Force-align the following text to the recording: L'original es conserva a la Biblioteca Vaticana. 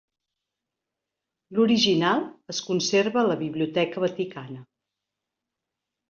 L'original 1.57 2.23
es 2.53 2.61
conserva 2.69 3.21
a 3.23 3.25
la 3.27 3.35
Biblioteca 3.41 4.01
Vaticana. 4.05 4.57